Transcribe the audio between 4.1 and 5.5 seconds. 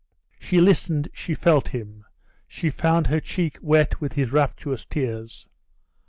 his rapturous tears.